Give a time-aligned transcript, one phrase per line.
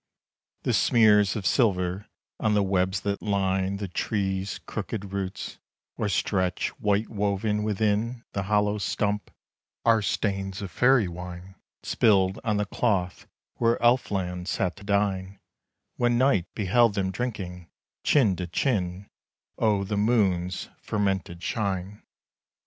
[0.63, 2.07] The smears of silver
[2.39, 5.59] on the webs that line The tree's crook'd roots,
[5.95, 9.29] or stretch, white wove, within The hollow stump,
[9.85, 11.53] are stains of Faëry wine
[11.83, 13.27] Spilled on the cloth
[13.57, 15.39] where Elf land sat to dine,
[15.97, 17.69] When night beheld them drinking,
[18.03, 19.07] chin to chin,
[19.59, 22.01] O' the moon's fermented shine.